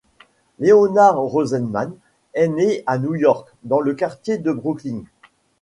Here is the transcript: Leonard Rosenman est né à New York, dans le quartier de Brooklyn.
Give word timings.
Leonard 0.57 1.19
Rosenman 1.21 1.93
est 2.33 2.47
né 2.47 2.81
à 2.87 2.97
New 2.97 3.13
York, 3.13 3.53
dans 3.61 3.81
le 3.81 3.93
quartier 3.93 4.39
de 4.39 4.51
Brooklyn. 4.51 5.03